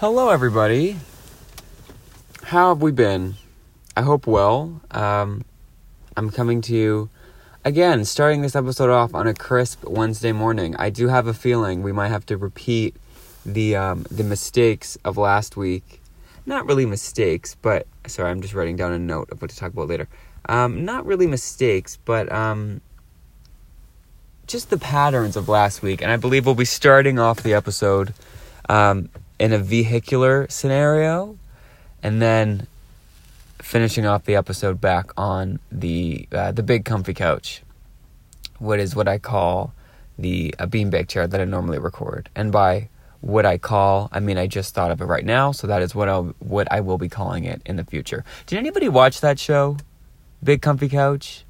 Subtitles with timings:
[0.00, 0.96] Hello, everybody.
[2.44, 3.34] How have we been?
[3.94, 4.80] I hope well.
[4.92, 5.44] Um,
[6.16, 7.10] I'm coming to you
[7.66, 10.74] again, starting this episode off on a crisp Wednesday morning.
[10.78, 12.96] I do have a feeling we might have to repeat
[13.44, 16.00] the um, the mistakes of last week.
[16.46, 19.74] Not really mistakes, but sorry, I'm just writing down a note of what to talk
[19.74, 20.08] about later.
[20.48, 22.80] Um, not really mistakes, but um,
[24.46, 26.00] just the patterns of last week.
[26.00, 28.14] And I believe we'll be starting off the episode
[28.68, 29.08] um,
[29.38, 31.38] in a vehicular scenario,
[32.02, 32.66] and then
[33.58, 37.62] finishing off the episode back on the uh, the big comfy couch.
[38.58, 39.72] What is what I call
[40.18, 42.88] the a beanbag chair that I normally record, and by
[43.20, 45.94] what I call, I mean I just thought of it right now, so that is
[45.94, 48.24] what I what I will be calling it in the future.
[48.46, 49.76] Did anybody watch that show?
[50.42, 51.44] Big Comfy Couch.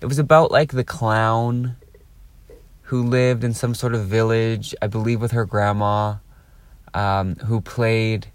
[0.00, 1.76] It was about like the clown
[2.88, 6.16] who lived in some sort of village, I believe with her grandma,
[6.94, 8.28] um, who played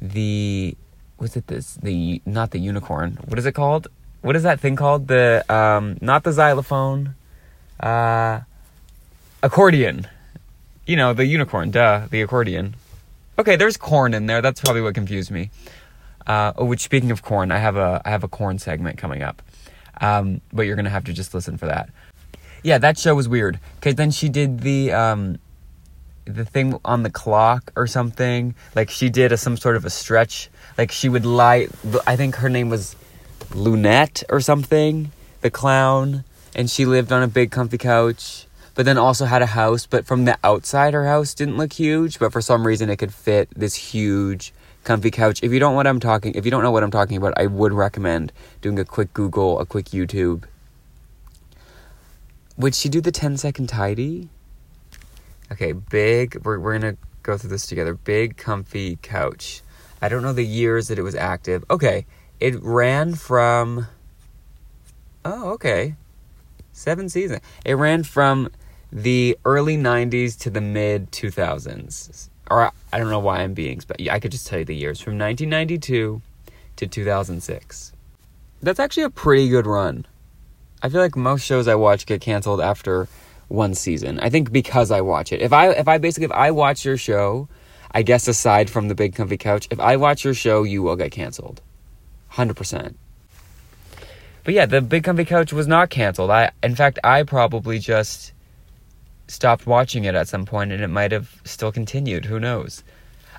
[0.00, 0.76] the
[1.18, 3.18] was it this the not the unicorn.
[3.26, 3.88] What is it called?
[4.20, 5.08] What is that thing called?
[5.08, 7.16] The um not the xylophone.
[7.80, 8.42] Uh
[9.42, 10.06] accordion.
[10.86, 12.76] You know, the unicorn, duh, the accordion.
[13.40, 14.40] Okay, there's corn in there.
[14.40, 15.50] That's probably what confused me.
[16.28, 19.22] Uh, oh, which speaking of corn, I have a I have a corn segment coming
[19.22, 19.42] up,
[20.00, 21.90] um, but you're gonna have to just listen for that.
[22.62, 25.38] Yeah, that show was weird because then she did the um,
[26.24, 28.54] the thing on the clock or something.
[28.74, 30.50] Like she did a, some sort of a stretch.
[30.76, 31.68] Like she would lie.
[32.06, 32.96] I think her name was
[33.50, 35.12] Loonette or something.
[35.40, 38.46] The clown, and she lived on a big comfy couch.
[38.74, 42.20] But then also had a house, but from the outside, her house didn't look huge.
[42.20, 44.52] But for some reason, it could fit this huge
[44.84, 45.40] comfy couch.
[45.42, 47.46] If you don't what I'm talking, if you don't know what I'm talking about, I
[47.46, 50.44] would recommend doing a quick Google, a quick YouTube.
[52.58, 54.28] Would she do the 10 second tidy?
[55.50, 56.44] Okay, big.
[56.44, 57.94] We're we're gonna go through this together.
[57.94, 59.62] Big comfy couch.
[60.02, 61.64] I don't know the years that it was active.
[61.70, 62.04] Okay,
[62.40, 63.86] it ran from.
[65.24, 65.94] Oh, okay.
[66.72, 67.40] Seven seasons.
[67.64, 68.50] It ran from
[68.92, 74.00] the early 90s to the mid 2000s or I don't know why I'm being, but
[74.08, 76.22] I could just tell you the years from 1992
[76.76, 77.92] to 2006.
[78.62, 80.06] That's actually a pretty good run.
[80.82, 83.08] I feel like most shows I watch get canceled after
[83.48, 84.20] one season.
[84.20, 85.42] I think because I watch it.
[85.42, 87.48] If I if I basically if I watch your show,
[87.90, 90.96] I guess aside from the big comfy couch, if I watch your show, you will
[90.96, 91.62] get canceled.
[92.32, 92.94] 100%.
[94.44, 96.30] But yeah, the big comfy couch was not canceled.
[96.30, 98.32] I in fact, I probably just
[99.26, 102.24] stopped watching it at some point and it might have still continued.
[102.24, 102.82] Who knows?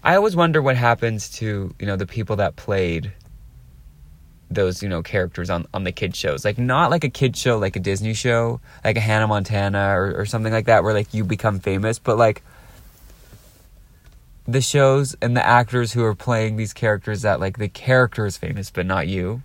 [0.04, 3.12] I always wonder what happens to, you know, the people that played
[4.50, 6.44] those, you know, characters on, on the kid shows.
[6.44, 10.22] Like not like a kid show like a Disney show, like a Hannah Montana or,
[10.22, 12.42] or something like that where like you become famous, but like
[14.48, 18.38] the shows and the actors who are playing these characters that like the character is
[18.38, 19.42] famous but not you.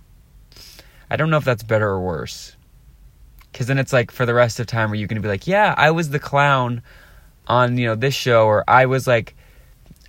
[1.09, 2.55] I don't know if that's better or worse.
[3.51, 5.73] Because then it's like for the rest of time, are you gonna be like, yeah,
[5.77, 6.81] I was the clown
[7.47, 9.35] on you know this show, or I was like,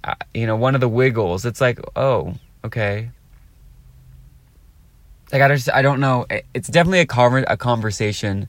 [0.02, 1.44] uh, you know, one of the Wiggles.
[1.44, 2.34] It's like, oh,
[2.64, 3.10] okay.
[5.32, 6.26] Like I just I don't know.
[6.54, 8.48] It's definitely a conver- a conversation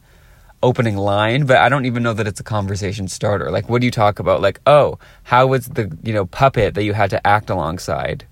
[0.63, 3.51] opening line, but I don't even know that it's a conversation starter.
[3.51, 4.41] Like, what do you talk about?
[4.41, 8.25] Like, oh, how was the you know puppet that you had to act alongside?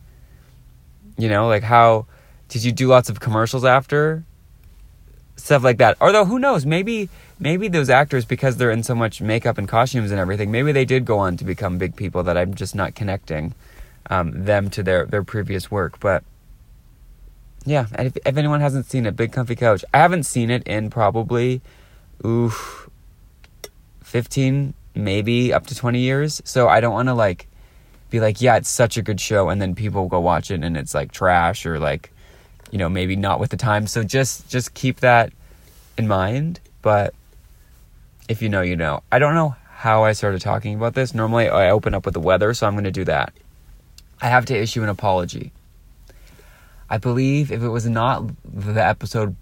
[1.18, 2.08] You know, like how
[2.50, 4.24] did you do lots of commercials after?
[5.36, 5.98] stuff like that.
[6.02, 10.12] Although who knows, maybe maybe those actors because they're in so much makeup and costumes
[10.12, 12.96] and everything, maybe they did go on to become big people that I'm just not
[12.96, 13.54] connecting
[14.10, 16.00] um, them to their their previous work.
[16.00, 16.24] But
[17.66, 20.92] yeah, if, if anyone hasn't seen it, Big Comfy Couch, I haven't seen it in
[20.92, 21.62] probably
[22.24, 22.90] oof
[24.04, 26.42] 15 maybe up to 20 years.
[26.46, 27.48] So I don't want to like
[28.12, 30.78] be like, yeah, it's such a good show and then people go watch it and
[30.78, 32.12] it's like trash or like
[32.72, 33.88] you know maybe not with the time.
[33.88, 35.34] So just just keep that
[35.98, 36.60] in mind.
[36.84, 37.16] But
[38.30, 39.02] if you know you know.
[39.12, 41.14] I don't know how i started talking about this.
[41.14, 43.34] Normally i open up with the weather so i'm going to do that.
[44.22, 45.52] I have to issue an apology
[46.90, 49.36] i believe if it was not the episode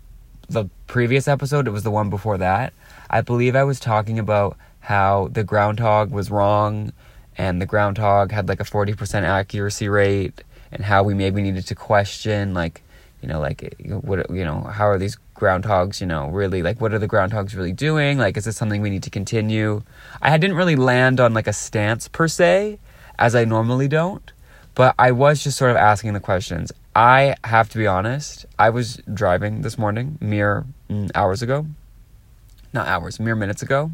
[0.50, 2.74] the previous episode it was the one before that
[3.10, 6.92] i believe i was talking about how the groundhog was wrong
[7.38, 11.76] and the groundhog had like a 40% accuracy rate and how we maybe needed to
[11.76, 12.84] question like
[13.24, 16.94] you know, like what you know, how are these groundhogs, you know, really like what
[16.94, 18.18] are the groundhogs really doing?
[18.18, 19.82] Like is this something we need to continue?
[20.22, 22.80] I didn't really land on like a stance per se,
[23.18, 24.30] as I normally don't,
[24.76, 26.74] but I was just sort of asking the questions.
[26.96, 31.66] I have to be honest, I was driving this morning, mere mm, hours ago.
[32.72, 33.92] Not hours, mere minutes ago.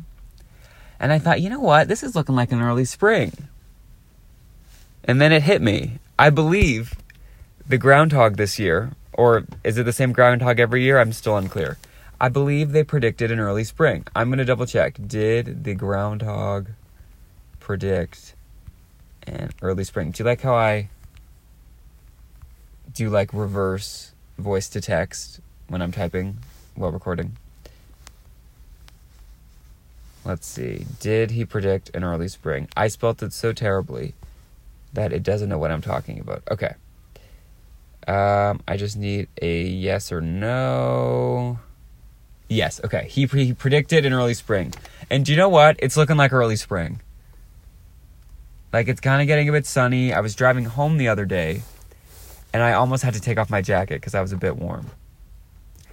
[1.00, 1.88] And I thought, you know what?
[1.88, 3.32] This is looking like an early spring.
[5.06, 6.00] And then it hit me.
[6.18, 6.96] I believe
[7.66, 11.00] the groundhog this year, or is it the same groundhog every year?
[11.00, 11.78] I'm still unclear.
[12.20, 14.06] I believe they predicted an early spring.
[14.14, 14.98] I'm going to double check.
[15.08, 16.68] Did the groundhog
[17.62, 18.36] predict
[19.24, 20.12] an early spring?
[20.12, 20.90] Do you like how I
[22.94, 26.40] do like reverse voice to text when I'm typing
[26.76, 27.38] while recording?
[30.26, 30.86] Let's see.
[31.00, 32.68] Did he predict an early spring?
[32.76, 34.14] I spelt it so terribly
[34.94, 36.44] that it doesn't know what I'm talking about.
[36.52, 36.74] Okay.
[38.08, 41.60] Um, I just need a yes or no.
[42.48, 43.08] Yes, okay.
[43.10, 44.74] He, he predicted an early spring.
[45.10, 45.78] And do you know what?
[45.80, 47.02] It's looking like early spring.
[48.74, 50.14] Like it's kind of getting a bit sunny.
[50.14, 51.62] I was driving home the other day
[52.54, 54.90] and I almost had to take off my jacket because I was a bit warm.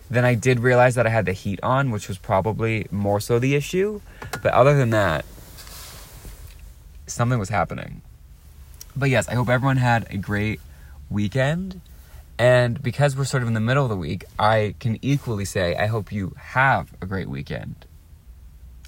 [0.09, 3.39] Then I did realize that I had the heat on, which was probably more so
[3.39, 4.01] the issue.
[4.43, 5.25] But other than that,
[7.07, 8.03] something was happening.
[8.95, 10.61] But yes, I hope everyone had a great
[11.11, 11.81] weekend.
[12.39, 15.75] And because we're sort of in the middle of the week, I can equally say,
[15.75, 17.87] I hope you have a great weekend.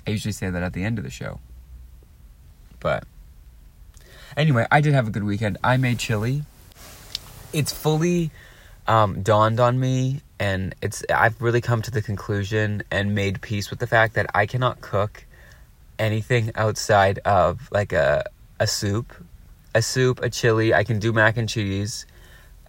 [0.06, 1.40] I usually say that at the end of the show.
[2.80, 3.04] But
[4.36, 5.58] anyway, I did have a good weekend.
[5.64, 6.44] I made chili.
[7.52, 8.30] It's fully
[8.86, 13.70] um, dawned on me, and it's I've really come to the conclusion and made peace
[13.70, 15.24] with the fact that I cannot cook
[15.98, 18.24] anything outside of like a
[18.60, 19.12] a soup,
[19.74, 20.74] a soup, a chili.
[20.74, 22.06] I can do mac and cheese.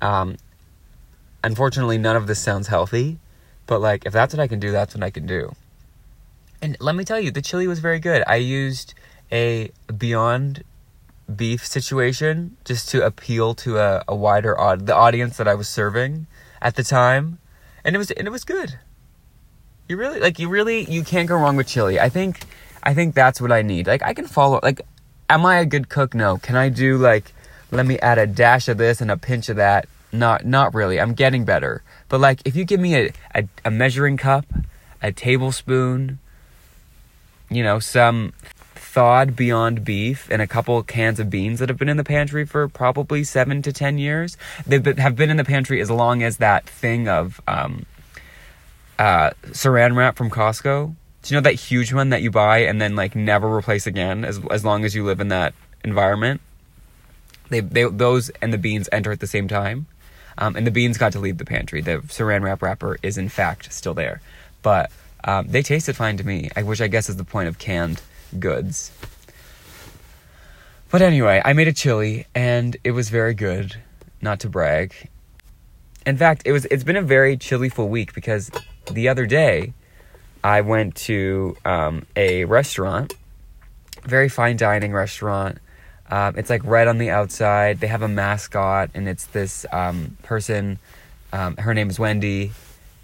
[0.01, 0.37] Um,
[1.43, 3.19] unfortunately, none of this sounds healthy,
[3.67, 5.55] but like if that's what I can do, that's what I can do.
[6.61, 8.23] And let me tell you, the chili was very good.
[8.27, 8.93] I used
[9.31, 10.63] a Beyond
[11.35, 15.69] Beef situation just to appeal to a, a wider odd the audience that I was
[15.69, 16.27] serving
[16.61, 17.39] at the time,
[17.83, 18.79] and it was and it was good.
[19.87, 21.99] You really like you really you can't go wrong with chili.
[21.99, 22.41] I think
[22.83, 23.87] I think that's what I need.
[23.87, 24.81] Like I can follow like
[25.29, 26.13] am I a good cook?
[26.13, 26.37] No.
[26.37, 27.33] Can I do like
[27.71, 29.87] let me add a dash of this and a pinch of that?
[30.11, 30.99] Not not really.
[30.99, 31.83] I'm getting better.
[32.07, 34.45] But like if you give me a, a, a measuring cup,
[35.01, 36.19] a tablespoon,
[37.49, 38.33] you know, some
[38.89, 42.43] thawed beyond beef and a couple cans of beans that have been in the pantry
[42.43, 44.35] for probably seven to ten years.
[44.65, 47.85] They have been in the pantry as long as that thing of um,
[48.97, 50.95] uh, saran wrap from Costco.
[51.21, 54.25] Do you know that huge one that you buy and then like never replace again
[54.25, 55.53] as as long as you live in that
[55.83, 56.41] environment?
[57.49, 59.85] They, they those and the beans enter at the same time.
[60.39, 61.81] Um, and the beans got to leave the pantry.
[61.81, 64.21] The saran wrap wrapper is in fact still there,
[64.63, 64.89] but
[65.23, 66.49] um, they tasted fine to me.
[66.63, 68.01] Which I guess is the point of canned
[68.37, 68.91] goods.
[70.91, 73.75] But anyway, I made a chili and it was very good.
[74.21, 75.09] Not to brag.
[76.05, 76.65] In fact, it was.
[76.65, 78.51] It's been a very chillyful week because
[78.91, 79.73] the other day
[80.43, 83.13] I went to um, a restaurant,
[84.03, 85.59] very fine dining restaurant
[86.11, 87.79] um, it's like red on the outside.
[87.79, 90.79] They have a mascot, and it's this um, person.
[91.31, 92.51] Um, her name is Wendy,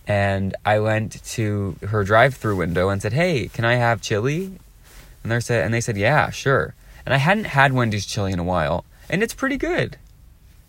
[0.07, 4.53] and I went to her drive-through window and said, "Hey, can I have chili?"
[5.25, 8.37] And they said, and they said, "Yeah, sure." And I hadn't had Wendy's chili in
[8.37, 9.97] a while, and it's pretty good.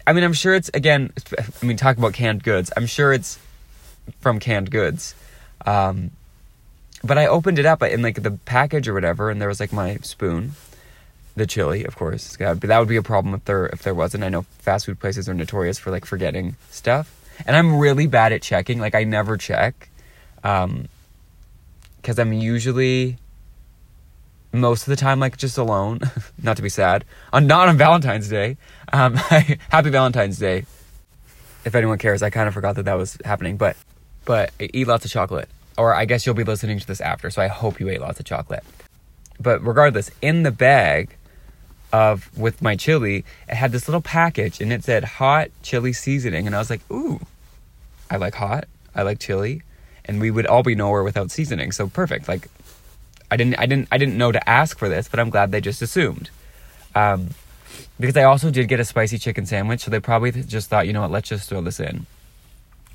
[0.07, 1.13] I mean, I'm sure it's again.
[1.39, 2.73] I mean, talk about canned goods.
[2.75, 3.39] I'm sure it's
[4.21, 5.15] from canned goods.
[5.67, 6.13] Um,
[7.05, 9.75] but I opened it up in like the package or whatever, and there was like
[9.75, 10.53] my spoon
[11.35, 12.39] the chili, of course.
[12.39, 14.25] But that would be a problem if there if there wasn't.
[14.25, 17.15] I know fast food places are notorious for like forgetting stuff,
[17.47, 18.81] and I'm really bad at checking.
[18.81, 19.91] Like I never check,
[20.43, 20.89] um,
[22.01, 23.19] because I'm usually
[24.61, 26.01] most of the time like just alone.
[26.43, 28.57] not to be sad on not on Valentine's Day.
[28.93, 30.67] Um, happy Valentine's Day.
[31.65, 33.77] If anyone cares, I kind of forgot that that was happening, but
[34.25, 35.49] but eat lots of chocolate.
[35.79, 38.19] Or I guess you'll be listening to this after, so I hope you ate lots
[38.19, 38.65] of chocolate.
[39.39, 41.17] But regardless, in the bag
[41.93, 46.47] of with my chili, it had this little package and it said hot chili seasoning.
[46.47, 47.21] And I was like, ooh,
[48.11, 49.63] I like hot, I like chili,
[50.05, 51.73] and we would all be nowhere without seasoning.
[51.73, 52.29] So perfect.
[52.29, 52.49] Like
[53.31, 55.61] I didn't I didn't I didn't know to ask for this, but I'm glad they
[55.61, 56.31] just assumed.
[56.95, 57.31] Um,
[57.99, 60.93] because I also did get a spicy chicken sandwich, so they probably just thought, you
[60.93, 62.07] know what, let's just throw this in.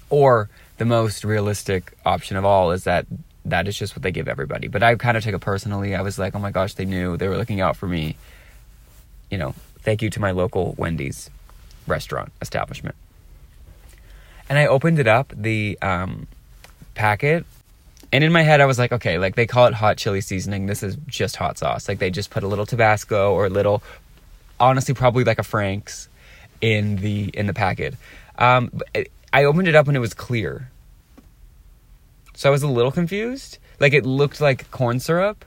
[0.09, 3.05] Or the most realistic option of all is that
[3.45, 4.67] that is just what they give everybody.
[4.67, 5.95] But I kind of take it personally.
[5.95, 8.15] I was like, oh my gosh, they knew they were looking out for me
[9.31, 11.31] you know, thank you to my local Wendy's
[11.87, 12.95] restaurant establishment.
[14.49, 16.27] And I opened it up, the um,
[16.93, 17.45] packet,
[18.11, 20.65] and in my head I was like, okay, like they call it hot chili seasoning.
[20.65, 21.87] This is just hot sauce.
[21.87, 23.81] Like they just put a little Tabasco or a little,
[24.59, 26.09] honestly, probably like a Frank's
[26.59, 27.95] in the in the packet.
[28.37, 28.71] Um,
[29.33, 30.69] I opened it up and it was clear,
[32.35, 33.59] so I was a little confused.
[33.79, 35.45] Like it looked like corn syrup.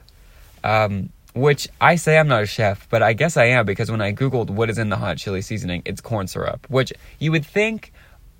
[0.63, 4.01] Um, which I say I'm not a chef, but I guess I am because when
[4.01, 7.45] I googled what is in the hot chili seasoning, it's corn syrup, which you would
[7.45, 7.91] think,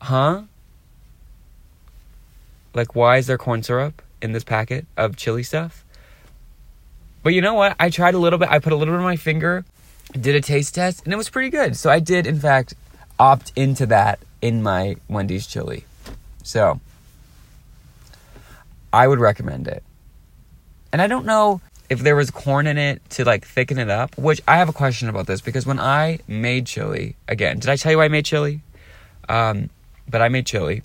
[0.01, 0.43] huh?
[2.73, 5.83] Like, why is there corn syrup in this packet of chili stuff?
[7.23, 7.75] But you know what?
[7.79, 8.49] I tried a little bit.
[8.49, 9.65] I put a little bit on my finger,
[10.13, 11.75] did a taste test, and it was pretty good.
[11.75, 12.75] So I did, in fact,
[13.19, 15.85] opt into that in my Wendy's chili.
[16.43, 16.79] So
[18.93, 19.83] I would recommend it.
[20.93, 24.17] And I don't know if there was corn in it to like thicken it up,
[24.17, 27.75] which I have a question about this because when I made chili, again, did I
[27.75, 28.61] tell you I made chili?
[29.27, 29.69] Um,
[30.07, 30.83] but I made chili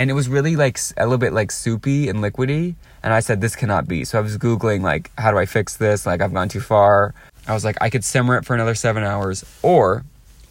[0.00, 2.74] and it was really like a little bit like soupy and liquidy.
[3.02, 4.06] And I said, this cannot be.
[4.06, 6.06] So I was Googling like, how do I fix this?
[6.06, 7.12] Like I've gone too far.
[7.46, 10.06] I was like, I could simmer it for another seven hours or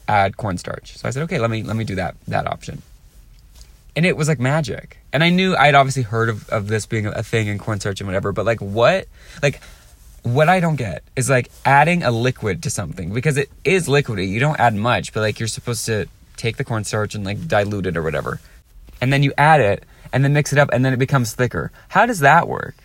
[0.08, 0.96] add cornstarch.
[0.98, 2.84] So I said, okay, let me, let me do that, that option.
[3.96, 5.00] And it was like magic.
[5.12, 8.08] And I knew I'd obviously heard of, of this being a thing in cornstarch and
[8.08, 9.08] whatever, but like what,
[9.41, 9.62] like
[10.22, 14.29] what I don't get is like adding a liquid to something because it is liquidy.
[14.29, 16.06] You don't add much, but like you're supposed to
[16.38, 18.39] take the cornstarch and like dilute it or whatever.
[19.01, 21.72] And then you add it and then mix it up and then it becomes thicker.
[21.89, 22.75] How does that work?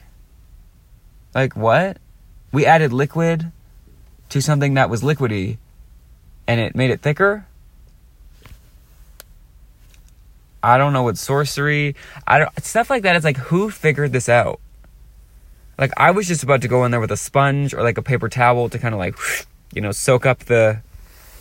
[1.34, 1.98] Like what?
[2.52, 3.50] We added liquid
[4.28, 5.58] to something that was liquidy
[6.46, 7.46] and it made it thicker?
[10.62, 11.94] I don't know what sorcery.
[12.26, 14.60] I don't stuff like that is like who figured this out?
[15.78, 18.02] Like I was just about to go in there with a sponge or like a
[18.02, 19.16] paper towel to kind of like
[19.74, 20.80] you know soak up the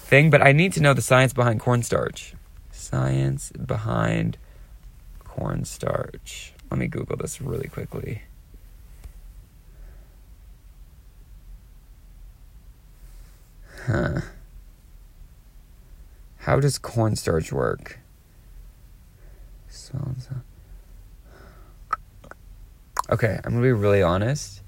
[0.03, 2.33] thing, but I need to know the science behind cornstarch.
[2.71, 4.37] Science behind
[5.33, 6.53] cornstarch.
[6.69, 8.21] Let me Google this really quickly.
[13.87, 14.21] Huh.
[16.37, 17.99] How does cornstarch work?
[23.09, 24.61] Okay, I'm gonna be really honest.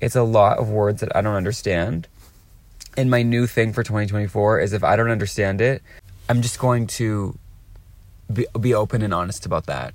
[0.00, 2.08] It's a lot of words that I don't understand.
[2.96, 5.82] And my new thing for 2024 is if I don't understand it,
[6.28, 7.38] I'm just going to
[8.32, 9.94] be, be open and honest about that.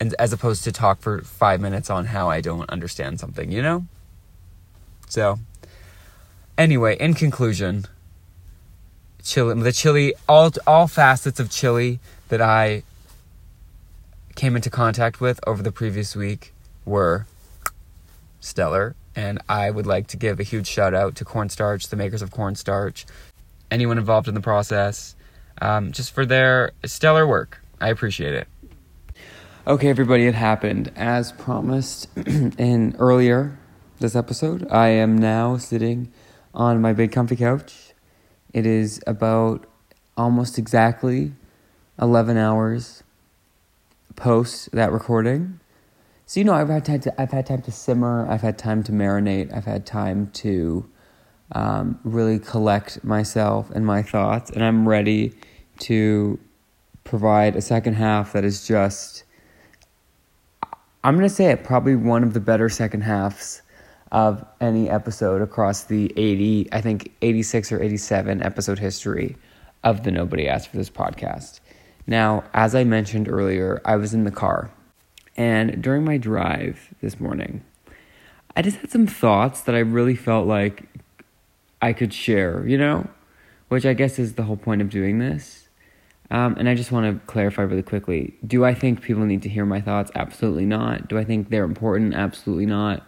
[0.00, 3.62] And as opposed to talk for five minutes on how I don't understand something, you
[3.62, 3.84] know?
[5.08, 5.38] So,
[6.58, 7.86] anyway, in conclusion,
[9.22, 12.82] chili, the chili, all, all facets of chili that I
[14.34, 16.52] came into contact with over the previous week
[16.84, 17.26] were
[18.40, 18.94] stellar.
[19.16, 22.32] And I would like to give a huge shout out to Cornstarch, the makers of
[22.32, 23.06] Cornstarch,
[23.70, 25.14] anyone involved in the process,
[25.62, 27.60] um, just for their stellar work.
[27.80, 28.48] I appreciate it.
[29.66, 30.92] Okay, everybody, it happened.
[30.94, 32.06] As promised
[32.58, 33.58] in earlier
[33.98, 36.12] this episode, I am now sitting
[36.52, 37.94] on my big comfy couch.
[38.52, 39.64] It is about
[40.18, 41.32] almost exactly
[41.98, 43.04] 11 hours
[44.16, 45.60] post that recording.
[46.26, 48.26] So you know, I've had time to I've had time to simmer.
[48.28, 49.50] I've had time to marinate.
[49.56, 50.86] I've had time to
[51.52, 55.32] um, really collect myself and my thoughts, and I'm ready
[55.78, 56.38] to
[57.04, 59.24] provide a second half that is just.
[61.04, 63.60] I'm gonna say it probably one of the better second halves
[64.10, 69.36] of any episode across the 80, I think 86 or 87 episode history
[69.82, 71.60] of the Nobody Asked for This podcast.
[72.06, 74.70] Now, as I mentioned earlier, I was in the car,
[75.36, 77.62] and during my drive this morning,
[78.56, 80.84] I just had some thoughts that I really felt like
[81.82, 83.06] I could share, you know,
[83.68, 85.63] which I guess is the whole point of doing this.
[86.30, 88.34] Um, and I just want to clarify really quickly.
[88.46, 90.10] Do I think people need to hear my thoughts?
[90.14, 91.08] Absolutely not.
[91.08, 92.14] Do I think they're important?
[92.14, 93.06] Absolutely not.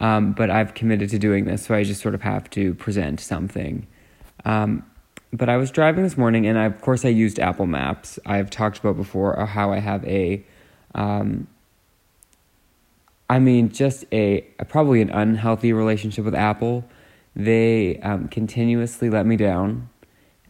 [0.00, 3.20] Um, but I've committed to doing this, so I just sort of have to present
[3.20, 3.86] something.
[4.44, 4.84] Um,
[5.32, 8.18] but I was driving this morning, and I, of course I used Apple Maps.
[8.24, 10.44] I've talked about before how I have a,
[10.94, 11.48] um,
[13.28, 16.84] I mean, just a, probably an unhealthy relationship with Apple.
[17.36, 19.90] They um, continuously let me down,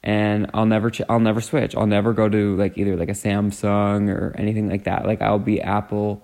[0.02, 1.74] and I'll never ch- I'll never switch.
[1.76, 5.06] I'll never go to like either like a Samsung or anything like that.
[5.06, 6.22] Like I'll be Apple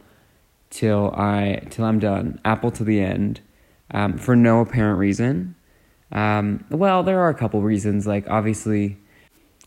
[0.70, 2.40] till I till I'm done.
[2.44, 3.40] Apple to the end,
[3.90, 5.54] um, for no apparent reason.
[6.12, 8.06] Um, well, there are a couple reasons.
[8.06, 8.98] Like, obviously,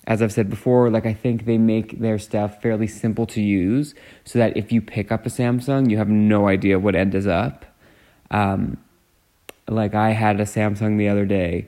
[0.06, 3.94] as I've said before, like I think they make their stuff fairly simple to use
[4.24, 7.28] so that if you pick up a Samsung, you have no idea what end is
[7.28, 7.66] up.
[8.32, 8.78] Um,
[9.68, 11.68] like, I had a Samsung the other day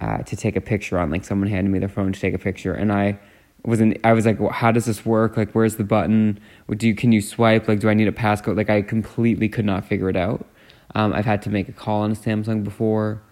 [0.00, 1.10] uh, to take a picture on.
[1.10, 3.18] Like, someone handed me their phone to take a picture, and I
[3.64, 5.36] was in, I was like, well, how does this work?
[5.36, 6.38] Like, where's the button?
[6.70, 7.66] Do you, can you swipe?
[7.68, 8.56] Like, do I need a passcode?
[8.56, 10.46] Like, I completely could not figure it out.
[10.94, 13.22] Um, I've had to make a call on a Samsung before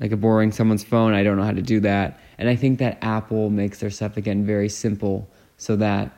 [0.00, 1.14] like borrowing someone's phone.
[1.14, 2.20] I don't know how to do that.
[2.38, 6.10] And I think that Apple makes their stuff again very simple so that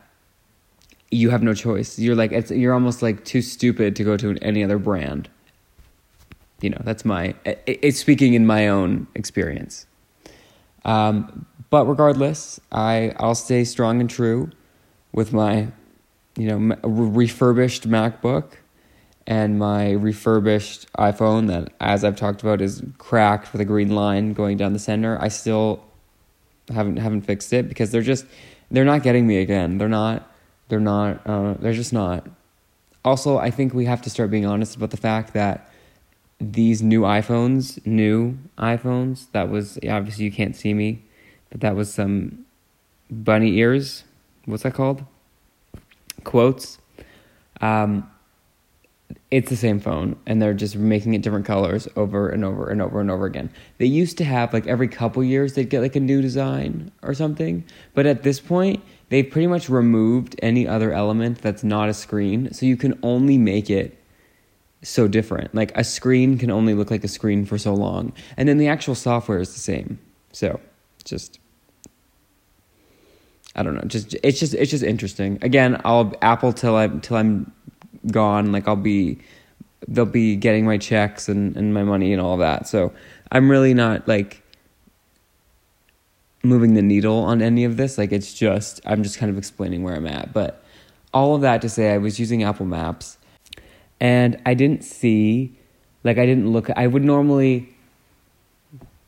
[1.11, 1.99] you have no choice.
[1.99, 5.29] You're like it's you're almost like too stupid to go to any other brand.
[6.61, 9.87] You know, that's my, it's speaking in my own experience.
[10.85, 14.51] Um, but regardless, I, I'll stay strong and true
[15.13, 15.69] with my,
[16.37, 18.53] you know, refurbished MacBook
[19.27, 24.33] and my refurbished iPhone that, as I've talked about, is cracked with a green line
[24.33, 25.21] going down the center.
[25.21, 25.83] I still
[26.73, 28.25] haven't haven't fixed it because they're just
[28.71, 29.79] they're not getting me again.
[29.79, 30.31] They're not.
[30.69, 31.27] They're not.
[31.27, 32.27] Uh, they're just not.
[33.05, 35.71] Also, I think we have to start being honest about the fact that
[36.39, 41.03] these new iPhones, new iPhones, that was obviously you can't see me,
[41.51, 42.45] but that was some
[43.11, 44.05] bunny ears.
[44.45, 45.05] What's that called?
[46.25, 46.79] Quotes.
[47.61, 48.11] Um,
[49.31, 52.81] it's the same phone and they're just making it different colors over and over and
[52.81, 53.51] over and over again.
[53.79, 57.13] They used to have like every couple years they'd get like a new design or
[57.15, 57.65] something,
[57.95, 62.53] but at this point they've pretty much removed any other element that's not a screen,
[62.53, 63.99] so you can only make it
[64.87, 65.55] so different.
[65.55, 68.69] Like a screen can only look like a screen for so long, and then the
[68.69, 69.99] actual software is the same.
[70.33, 70.61] So,
[71.05, 71.39] just
[73.55, 75.39] I don't know, just it's just it's just interesting.
[75.43, 77.53] Again, I'll Apple till I till I'm
[78.11, 78.53] gone.
[78.53, 79.19] Like I'll be,
[79.89, 82.69] they'll be getting my checks and, and my money and all that.
[82.69, 82.93] So
[83.33, 84.43] I'm really not like
[86.43, 87.99] moving the needle on any of this.
[87.99, 90.33] Like it's just, I'm just kind of explaining where I'm at.
[90.33, 90.63] But
[91.13, 93.19] all of that to say, I was using Apple Maps
[94.01, 95.57] and I didn't see,
[96.05, 97.75] like, I didn't look, I would normally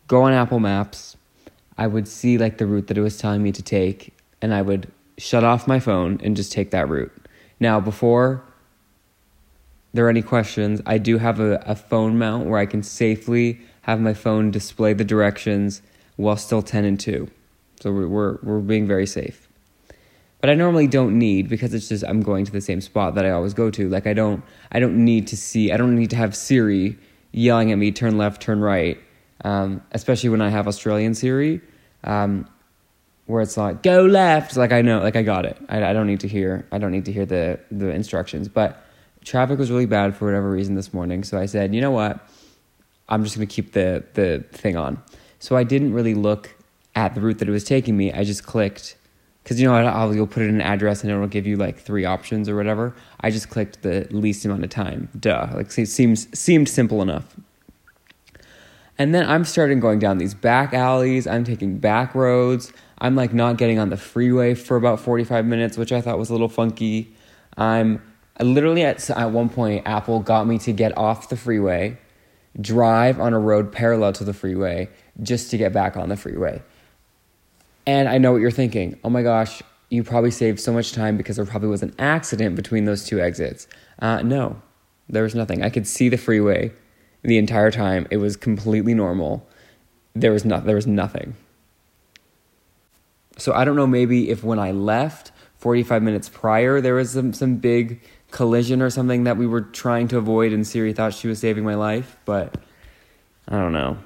[0.07, 1.17] go on Apple Maps.
[1.77, 4.63] I would see like the route that it was telling me to take, and I
[4.63, 7.13] would shut off my phone and just take that route.
[7.61, 8.43] Now, before
[9.93, 13.61] there are any questions, I do have a, a phone mount where I can safely
[13.83, 15.83] have my phone display the directions
[16.17, 17.29] while still 10 and 2.
[17.81, 19.48] So we're, we're, we're being very safe.
[20.41, 23.25] But I normally don't need because it's just I'm going to the same spot that
[23.25, 23.89] I always go to.
[23.89, 26.97] Like I don't I don't need to see I don't need to have Siri
[27.33, 28.99] yelling at me turn left turn right.
[29.45, 31.61] Um, especially when I have Australian Siri,
[32.03, 32.49] um,
[33.27, 34.57] where it's like go left.
[34.57, 35.57] Like I know like I got it.
[35.69, 38.49] I, I don't need to hear I don't need to hear the the instructions.
[38.49, 38.85] But
[39.25, 41.25] traffic was really bad for whatever reason this morning.
[41.25, 42.27] So I said, you know what?
[43.09, 45.03] I'm just to keep the, the thing on.
[45.39, 46.55] So I didn't really look
[46.95, 48.13] at the route that it was taking me.
[48.13, 48.97] I just clicked
[49.49, 52.05] because you know I'll, you'll put in an address and it'll give you like three
[52.05, 52.95] options or whatever.
[53.23, 55.09] I just clicked the least amount of time.
[55.19, 57.35] Duh, like it seems seemed simple enough.
[58.99, 61.27] And then I'm starting going down these back alleys.
[61.27, 62.75] I'm taking back roads.
[62.99, 66.29] I'm like not getting on the freeway for about 45 minutes, which I thought was
[66.29, 67.11] a little funky.
[67.57, 68.03] I'm
[68.39, 71.97] literally at, at one point apple got me to get off the freeway
[72.61, 74.91] drive on a road parallel to the freeway
[75.23, 76.63] just to get back on the freeway
[77.89, 78.99] and i know what you're thinking.
[79.03, 82.55] Oh my gosh you probably saved so much time because there probably was an accident
[82.55, 83.67] between those two exits.
[83.99, 84.61] Uh, no
[85.09, 85.63] there was nothing.
[85.63, 86.71] I could see the freeway
[87.23, 88.07] the entire time.
[88.11, 89.49] It was completely normal.
[90.15, 91.35] There was not there was nothing.
[93.39, 97.33] So i don't know maybe if when i left 45 minutes prior there was some,
[97.33, 101.29] some big collision or something that we were trying to avoid, and Siri thought she
[101.29, 102.57] was saving my life, but
[103.47, 103.99] I don't know.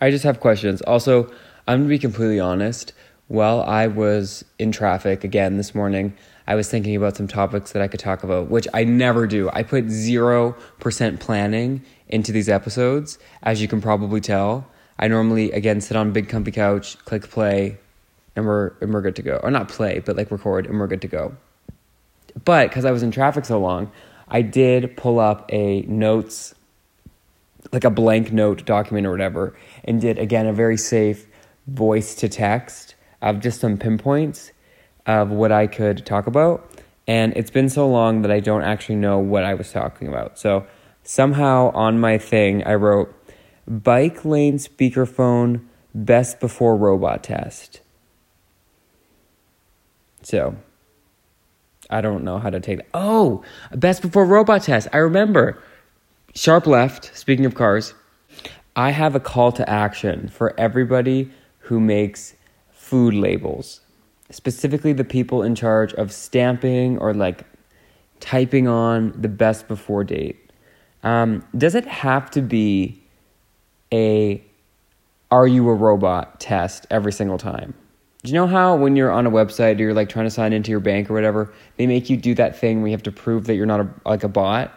[0.00, 0.82] I just have questions.
[0.82, 1.30] Also,
[1.68, 2.92] I'm gonna be completely honest.
[3.26, 6.14] While I was in traffic again this morning,
[6.46, 9.50] I was thinking about some topics that I could talk about, which I never do.
[9.52, 14.68] I put 0% planning into these episodes, as you can probably tell.
[15.00, 17.78] I normally, again, sit on a big comfy couch, click play,
[18.36, 19.40] and we're, and we're good to go.
[19.42, 21.36] Or not play, but like record, and we're good to go.
[22.44, 23.90] But because I was in traffic so long,
[24.28, 26.54] I did pull up a notes,
[27.72, 31.26] like a blank note document or whatever, and did again a very safe
[31.66, 34.52] voice to text of just some pinpoints
[35.06, 36.70] of what I could talk about.
[37.06, 40.38] And it's been so long that I don't actually know what I was talking about.
[40.38, 40.66] So
[41.02, 43.14] somehow on my thing, I wrote
[43.66, 47.80] bike lane speakerphone best before robot test.
[50.22, 50.56] So
[51.88, 52.88] I don't know how to take that.
[52.92, 54.88] Oh, best before robot test.
[54.92, 55.62] I remember.
[56.34, 57.94] Sharp left, speaking of cars,
[58.74, 61.32] I have a call to action for everybody
[61.66, 62.34] who makes
[62.70, 63.80] food labels,
[64.30, 67.42] specifically the people in charge of stamping or like
[68.20, 70.52] typing on the best before date.
[71.02, 73.02] Um, does it have to be
[73.92, 74.40] a
[75.32, 77.74] are you a robot test every single time?
[78.22, 80.52] Do you know how when you're on a website or you're like trying to sign
[80.52, 83.12] into your bank or whatever, they make you do that thing where you have to
[83.12, 84.72] prove that you're not a, like a bot?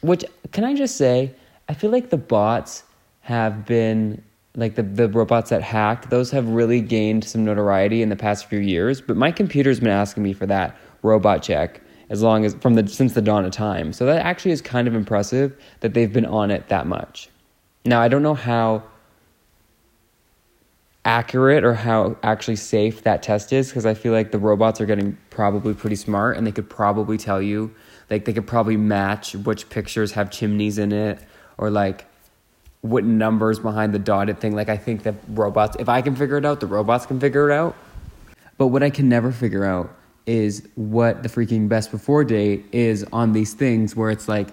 [0.00, 1.34] Which can I just say,
[1.68, 2.84] I feel like the bots
[3.20, 4.22] have been
[4.56, 8.46] like the the robots that hack, those have really gained some notoriety in the past
[8.46, 12.54] few years, but my computer's been asking me for that robot check as long as
[12.54, 13.92] from the since the dawn of time.
[13.92, 17.28] So that actually is kind of impressive that they've been on it that much.
[17.84, 18.82] Now I don't know how
[21.04, 24.86] accurate or how actually safe that test is because I feel like the robots are
[24.86, 27.74] getting probably pretty smart and they could probably tell you
[28.10, 31.18] like they could probably match which pictures have chimneys in it
[31.56, 32.06] or like
[32.82, 34.54] what numbers behind the dotted thing.
[34.54, 37.50] Like I think that robots if I can figure it out the robots can figure
[37.50, 37.76] it out.
[38.56, 39.94] But what I can never figure out
[40.26, 44.48] is what the freaking best before date is on these things where it's like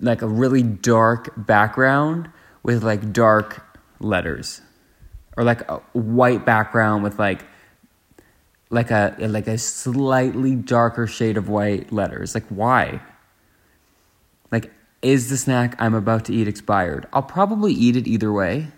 [0.00, 2.28] like a really dark background
[2.62, 3.64] with like dark
[4.00, 4.60] letters.
[5.36, 7.44] Or like a white background with like
[8.68, 12.34] like a like a slightly darker shade of white letters.
[12.34, 13.00] Like why
[15.02, 18.68] is the snack i'm about to eat expired i'll probably eat it either way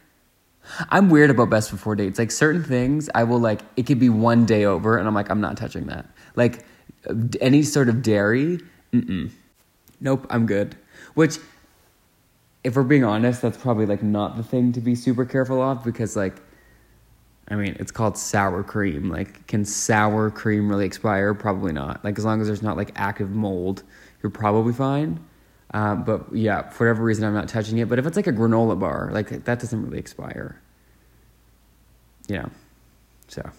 [0.90, 4.08] i'm weird about best before dates like certain things i will like it could be
[4.08, 6.06] one day over and i'm like i'm not touching that
[6.36, 6.64] like
[7.40, 8.60] any sort of dairy
[8.92, 9.30] mm-mm.
[10.00, 10.76] nope i'm good
[11.14, 11.38] which
[12.64, 15.82] if we're being honest, that's probably like not the thing to be super careful of
[15.84, 16.36] because like
[17.48, 19.10] I mean, it's called sour cream.
[19.10, 21.34] Like can sour cream really expire?
[21.34, 22.04] Probably not.
[22.04, 23.82] Like as long as there's not like active mold,
[24.22, 25.20] you're probably fine.
[25.72, 27.88] Um, but yeah, for whatever reason, I'm not touching it.
[27.88, 30.60] But if it's like a granola bar, like that doesn't really expire.
[32.28, 32.50] You know,
[33.28, 33.50] so.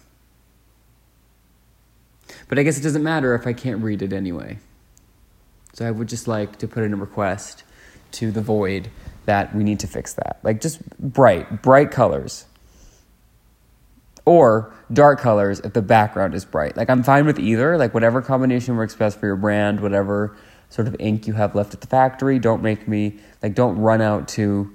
[2.48, 4.58] But I guess it doesn't matter if I can't read it anyway.
[5.72, 7.64] So I would just like to put in a request
[8.12, 8.90] to the void
[9.26, 10.38] that we need to fix that.
[10.42, 12.46] Like just bright, bright colors.
[14.24, 16.76] Or dark colors if the background is bright.
[16.76, 20.36] Like I'm fine with either, like whatever combination works best for your brand, whatever
[20.74, 22.40] sort of ink you have left at the factory.
[22.40, 24.72] Don't make me like don't run out to,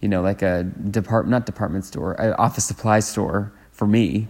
[0.00, 4.28] you know, like a depart not department store, an office supply store for me.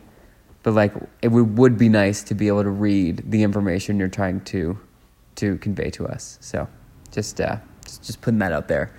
[0.63, 4.41] But like it would be nice to be able to read the information you're trying
[4.53, 4.79] to
[5.35, 6.39] to convey to us.
[6.41, 6.67] So
[7.11, 8.91] just uh just, just putting that out there.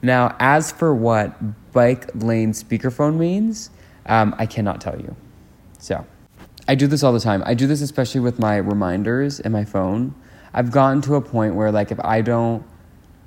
[0.00, 1.36] Now, as for what
[1.72, 3.68] bike lane speakerphone means,
[4.06, 5.14] um, I cannot tell you.
[5.80, 6.06] So,
[6.68, 7.42] I do this all the time.
[7.44, 10.14] I do this especially with my reminders in my phone.
[10.58, 12.64] I've gotten to a point where, like, if I don't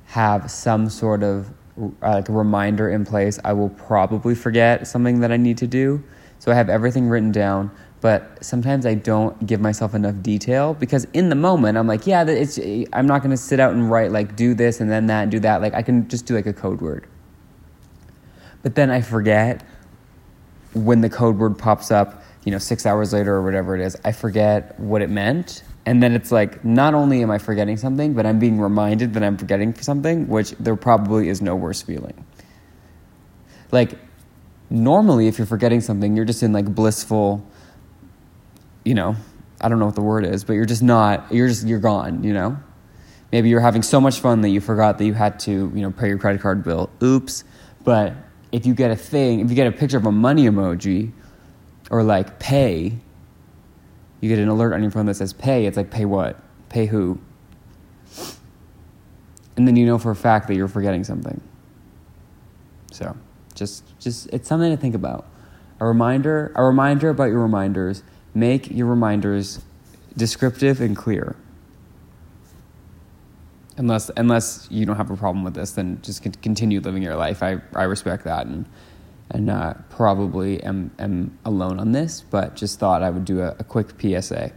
[0.07, 5.21] have some sort of uh, like a reminder in place, I will probably forget something
[5.21, 6.03] that I need to do.
[6.39, 11.05] So I have everything written down, but sometimes I don't give myself enough detail because
[11.13, 12.59] in the moment I'm like, yeah, it's
[12.91, 15.31] I'm not going to sit out and write like do this and then that and
[15.31, 15.61] do that.
[15.61, 17.07] Like I can just do like a code word.
[18.61, 19.63] But then I forget
[20.73, 23.95] when the code word pops up, you know, 6 hours later or whatever it is.
[24.03, 25.63] I forget what it meant.
[25.85, 29.23] And then it's like not only am I forgetting something, but I'm being reminded that
[29.23, 32.25] I'm forgetting something, which there probably is no worse feeling.
[33.71, 33.97] Like
[34.69, 37.47] normally if you're forgetting something, you're just in like blissful
[38.83, 39.15] you know,
[39.59, 42.23] I don't know what the word is, but you're just not, you're just, you're gone,
[42.23, 42.57] you know?
[43.31, 45.91] Maybe you're having so much fun that you forgot that you had to, you know,
[45.91, 46.89] pay your credit card bill.
[47.01, 47.43] Oops.
[47.83, 48.13] But
[48.51, 51.13] if you get a thing, if you get a picture of a money emoji
[51.89, 52.97] or like pay,
[54.21, 55.65] you get an alert on your phone that says pay.
[55.65, 56.39] It's like, pay what?
[56.69, 57.19] Pay who?
[59.57, 61.41] And then you know for a fact that you're forgetting something.
[62.91, 63.17] So
[63.53, 65.27] just, just, it's something to think about.
[65.79, 68.03] A reminder, a reminder about your reminders
[68.33, 69.59] Make your reminders
[70.15, 71.35] descriptive and clear.
[73.77, 77.43] Unless, unless you don't have a problem with this, then just continue living your life.
[77.43, 78.65] I, I respect that and,
[79.31, 83.55] and uh, probably am, am alone on this, but just thought I would do a,
[83.59, 84.51] a quick PSA.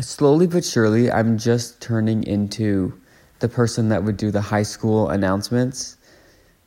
[0.00, 2.98] Slowly but surely, I'm just turning into
[3.40, 5.96] the person that would do the high school announcements,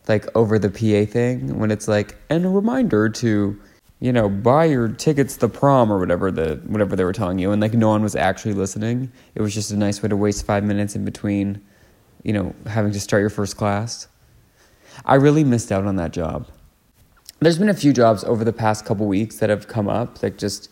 [0.08, 3.60] like over the PA thing, when it's like, and a reminder to
[4.02, 7.52] you know, buy your tickets to prom or whatever the whatever they were telling you,
[7.52, 9.12] and like no one was actually listening.
[9.36, 11.62] It was just a nice way to waste five minutes in between,
[12.24, 14.08] you know, having to start your first class.
[15.06, 16.48] I really missed out on that job.
[17.40, 20.38] There's been a few jobs over the past couple weeks that have come up, like
[20.38, 20.70] just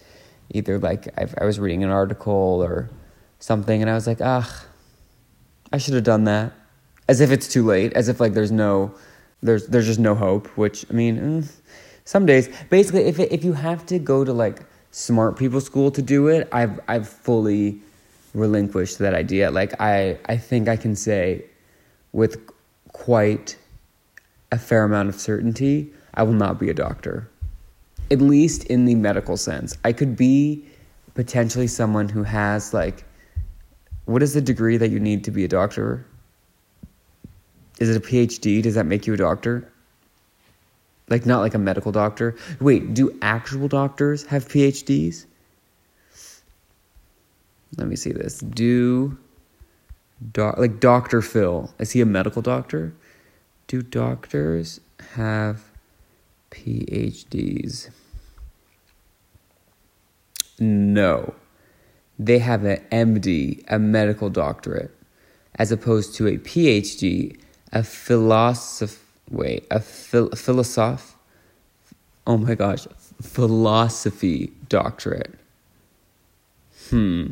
[0.52, 2.90] either like I've, i was reading an article or
[3.40, 4.66] something, and I was like, ah,
[5.74, 6.54] I should have done that,
[7.08, 8.94] as if it's too late, as if like there's no,
[9.42, 10.48] there's there's just no hope.
[10.58, 11.18] Which I mean.
[11.18, 11.52] Mm,
[12.10, 16.02] some days basically if if you have to go to like smart people school to
[16.02, 17.80] do it i've i've fully
[18.34, 21.46] relinquished that idea like i i think i can say
[22.12, 22.34] with
[22.94, 23.59] quite
[24.52, 27.30] a fair amount of certainty i will not be a doctor
[28.12, 30.64] at least in the medical sense i could be
[31.14, 33.04] potentially someone who has like
[34.06, 36.06] what is the degree that you need to be a doctor
[37.80, 39.72] is it a phd does that make you a doctor
[41.10, 42.36] like, not like a medical doctor.
[42.60, 45.26] Wait, do actual doctors have PhDs?
[47.78, 48.40] let me see this.
[48.40, 49.18] Do
[50.32, 51.22] doc, like Dr.
[51.22, 52.94] Phil, is he a medical doctor?
[53.70, 54.82] Do doctors
[55.14, 55.62] have
[56.50, 57.92] PhDs?
[60.60, 61.36] No.
[62.18, 64.90] They have an MD, a medical doctorate,
[65.54, 67.40] as opposed to a PhD,
[67.72, 71.16] a philosoph wait, a phil- philosoph
[72.26, 72.88] oh my gosh,
[73.22, 75.36] philosophy doctorate.
[76.90, 77.28] Hmm.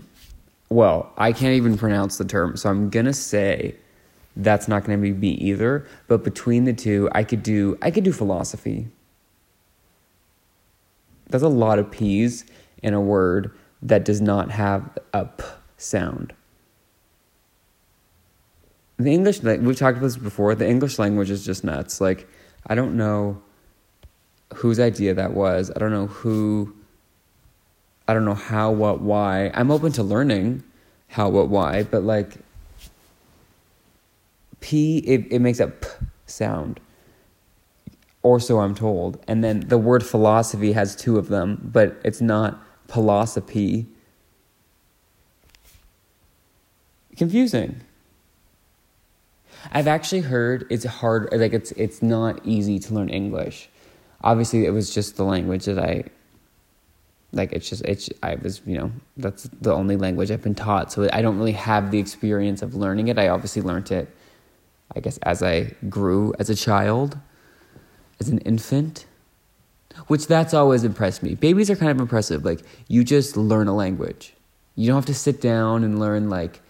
[0.70, 3.76] Well, I can't even pronounce the term, so I'm gonna say
[4.38, 5.86] that's not gonna be me either.
[6.08, 8.88] But between the two, I could do I could do philosophy.
[11.30, 12.46] That's a lot of P's
[12.82, 15.44] in a word that does not have a p
[15.78, 16.34] sound.
[18.98, 20.56] The English, we've talked about this before.
[20.56, 22.02] The English language is just nuts.
[22.02, 22.28] Like,
[22.66, 23.42] I don't know
[24.56, 25.72] whose idea that was.
[25.76, 26.74] I don't know who.
[28.08, 29.52] I don't know how, what, why.
[29.54, 30.64] I'm open to learning
[31.10, 32.38] how, what, why, but like
[34.60, 35.88] P, it, it makes a p
[36.26, 36.80] sound.
[38.24, 39.24] Or so I'm told.
[39.28, 43.88] And then the word philosophy has two of them, but it's not philosophy.
[47.16, 47.82] Confusing.
[49.72, 53.70] I've actually heard it's hard, like it's it's not easy to learn English.
[54.22, 56.06] Obviously, it was just the language that I
[57.32, 57.52] like.
[57.54, 61.10] It's just it's I was you know that's the only language I've been taught, so
[61.12, 63.18] I don't really have the experience of learning it.
[63.18, 64.10] I obviously learned it,
[64.96, 67.18] I guess, as I grew as a child,
[68.20, 69.06] as an infant
[70.06, 71.34] which that's always impressed me.
[71.34, 72.46] Babies are kind of impressive.
[72.46, 74.34] Like you just learn a language.
[74.76, 76.62] You don't have to sit down and learn like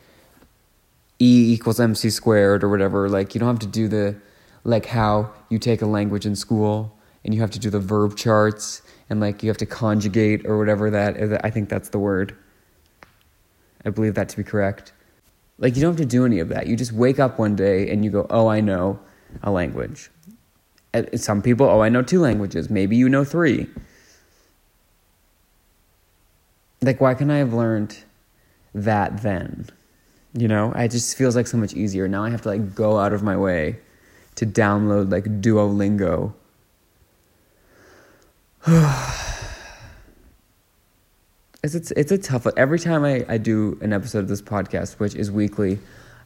[1.20, 3.10] E equals MC squared or whatever.
[3.10, 4.16] Like you don't have to do the
[4.64, 8.16] like how you take a language in school and you have to do the verb
[8.16, 11.46] charts and like you have to conjugate or whatever that.
[11.46, 12.36] I think that's the word.
[13.86, 14.94] I believe that to be correct.
[15.60, 16.68] Like you don't have to do any of that.
[16.68, 19.00] You just wake up one day and you go, "Oh, I know
[19.42, 20.12] a language."
[21.16, 22.70] Some people, oh, I know two languages.
[22.70, 23.68] Maybe you know three.
[26.82, 27.98] Like, why can I have learned
[28.74, 29.68] that then?
[30.34, 32.08] You know, it just feels like so much easier.
[32.08, 33.80] Now I have to like go out of my way
[34.36, 36.34] to download like Duolingo.
[41.64, 45.00] It's, it's, it's a tough Every time I, I do an episode of this podcast,
[45.00, 45.80] which is weekly,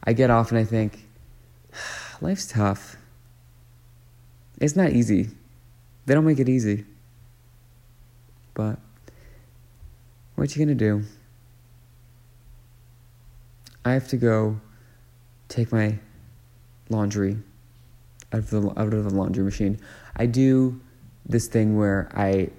[0.04, 1.06] I get off and I think,
[2.20, 2.96] life's tough.
[4.60, 5.30] It's not easy.
[6.06, 6.84] They don't make it easy.
[8.54, 8.78] But
[10.34, 11.04] what you gonna do?
[13.84, 14.60] I have to go
[15.48, 15.98] take my
[16.88, 17.38] laundry
[18.32, 19.80] out of the out of the laundry machine.
[20.16, 20.80] I do
[21.26, 22.50] this thing where I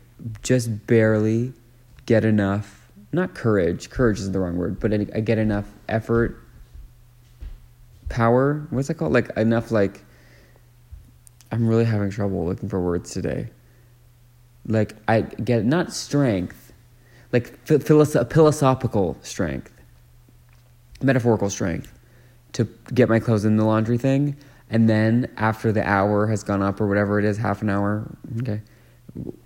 [0.41, 1.53] just barely
[2.05, 6.37] get enough not courage courage is the wrong word but I, get enough effort
[8.09, 10.03] power what's that called like enough like
[11.53, 13.47] I'm really having trouble looking for words today.
[14.65, 16.73] Like I get not strength,
[17.31, 19.71] like philosophical strength,
[21.03, 21.93] metaphorical strength,
[22.53, 24.35] to get my clothes in the laundry thing,
[24.71, 28.09] and then after the hour has gone up or whatever it is, half an hour,
[28.39, 28.61] okay,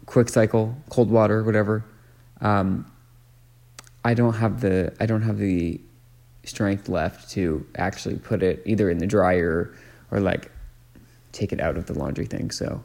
[0.05, 1.83] quick cycle, cold water, whatever.
[2.41, 2.91] Um,
[4.03, 5.81] I don't have the I don't have the
[6.43, 9.73] strength left to actually put it either in the dryer
[10.11, 10.51] or like
[11.31, 12.51] take it out of the laundry thing.
[12.51, 12.83] So,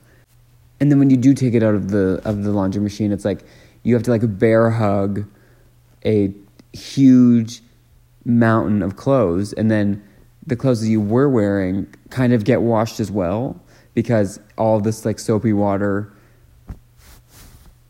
[0.80, 3.24] and then when you do take it out of the of the laundry machine, it's
[3.24, 3.44] like
[3.82, 5.24] you have to like bear hug
[6.04, 6.34] a
[6.72, 7.62] huge
[8.24, 10.02] mountain of clothes, and then
[10.44, 13.60] the clothes that you were wearing kind of get washed as well
[13.94, 16.12] because all this like soapy water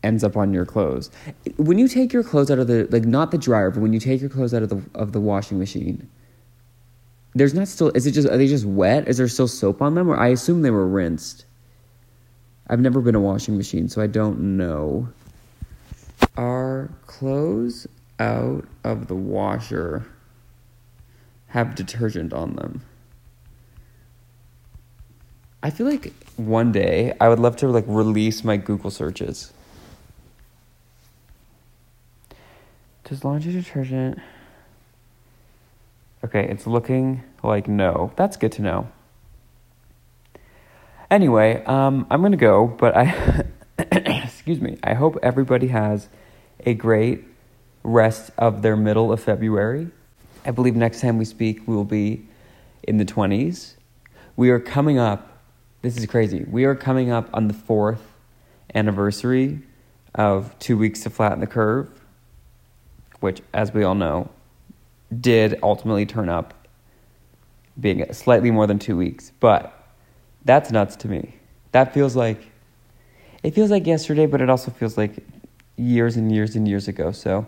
[0.03, 1.09] ends up on your clothes.
[1.57, 3.99] When you take your clothes out of the like not the dryer, but when you
[3.99, 6.09] take your clothes out of the of the washing machine,
[7.33, 7.89] there's not still.
[7.95, 8.27] Is it just?
[8.27, 9.07] Are they just wet?
[9.07, 10.09] Is there still soap on them?
[10.09, 11.45] Or I assume they were rinsed.
[12.67, 15.09] I've never been a washing machine, so I don't know.
[16.37, 17.87] Are clothes
[18.19, 20.05] out of the washer
[21.47, 22.81] have detergent on them?
[25.61, 29.53] I feel like one day I would love to like release my Google searches.
[33.03, 34.19] Does laundry detergent
[36.23, 38.13] Okay, it's looking like no.
[38.15, 38.87] That's good to know.
[41.11, 43.43] Anyway, um, I'm gonna go, but I,
[43.91, 46.07] excuse me, I hope everybody has
[46.65, 47.25] a great
[47.83, 49.89] rest of their middle of February.
[50.45, 52.25] I believe next time we speak, we will be
[52.83, 53.73] in the 20s.
[54.37, 55.41] We are coming up,
[55.81, 58.13] this is crazy, we are coming up on the fourth
[58.73, 59.59] anniversary
[60.15, 61.89] of Two Weeks to Flatten the Curve,
[63.23, 64.29] which, as we all know,
[65.21, 66.53] did ultimately turn up
[67.79, 69.31] being slightly more than two weeks.
[69.39, 69.73] But
[70.43, 71.35] that's nuts to me.
[71.71, 72.51] That feels like
[73.41, 75.23] it feels like yesterday, but it also feels like
[75.77, 77.13] years and years and years ago.
[77.13, 77.47] So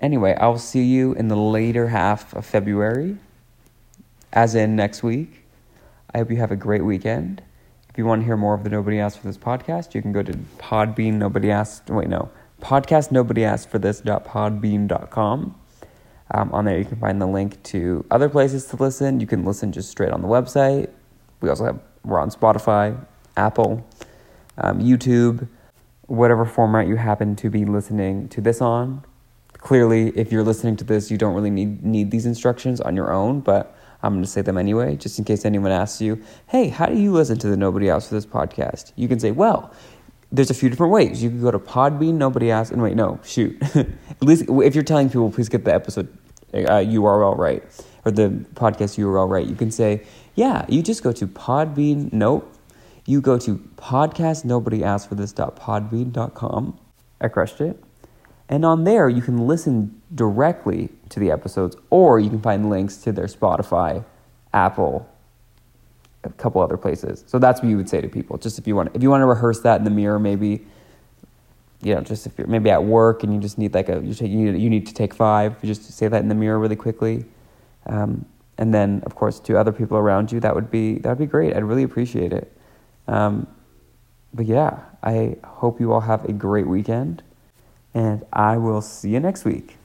[0.00, 3.16] anyway, I will see you in the later half of February,
[4.32, 5.44] as in next week.
[6.14, 7.42] I hope you have a great weekend.
[7.90, 10.12] If you want to hear more of the Nobody Asked for This podcast, you can
[10.12, 11.14] go to Podbean.
[11.14, 11.90] Nobody asked.
[11.90, 12.30] Wait, no.
[12.60, 15.54] Podcast Nobody Asked for This.podbean.com.
[16.30, 19.20] Um, on there, you can find the link to other places to listen.
[19.20, 20.90] You can listen just straight on the website.
[21.40, 22.98] We also have we're on Spotify,
[23.36, 23.86] Apple,
[24.58, 25.48] um, YouTube,
[26.06, 29.04] whatever format you happen to be listening to this on.
[29.54, 33.12] Clearly, if you're listening to this, you don't really need need these instructions on your
[33.12, 36.68] own, but I'm going to say them anyway, just in case anyone asks you, "Hey,
[36.68, 39.72] how do you listen to the Nobody Asked for this podcast?" You can say, "Well."
[40.30, 41.22] There's a few different ways.
[41.22, 43.56] You can go to Podbean, nobody asked, and wait, no, shoot.
[43.74, 46.08] At least if you're telling people, please get the episode
[46.52, 47.62] uh, URL right
[48.04, 49.46] or the podcast URL right.
[49.46, 52.12] You can say, yeah, you just go to Podbean.
[52.12, 52.54] Nope.
[53.06, 56.78] You go to podcast nobody asked for this.podbean.com.
[57.20, 57.82] I crushed it.
[58.50, 62.96] And on there, you can listen directly to the episodes, or you can find links
[62.98, 64.04] to their Spotify,
[64.54, 65.08] Apple,
[66.24, 67.24] a couple other places.
[67.26, 68.38] So that's what you would say to people.
[68.38, 70.66] Just if you want, if you want to rehearse that in the mirror, maybe,
[71.82, 74.14] you know, just if you're maybe at work and you just need like a, you,
[74.14, 76.58] take, you, need, you need to take five, you just say that in the mirror
[76.58, 77.24] really quickly.
[77.86, 78.24] Um,
[78.58, 81.26] and then, of course, to other people around you, that would be, that would be
[81.26, 81.54] great.
[81.54, 82.52] I'd really appreciate it.
[83.06, 83.46] Um,
[84.34, 87.22] but yeah, I hope you all have a great weekend
[87.94, 89.77] and I will see you next week.